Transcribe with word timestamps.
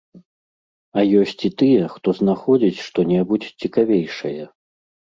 А 1.01 1.03
ёсць 1.19 1.41
і 1.51 1.51
тыя, 1.63 1.83
хто 1.97 2.07
знаходзіць 2.23 2.83
што-небудзь 2.89 3.55
цікавейшае. 3.65 4.39